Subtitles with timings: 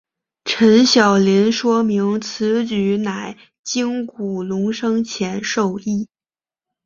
[0.45, 6.07] 陈晓林说明此举乃经古龙生前授意。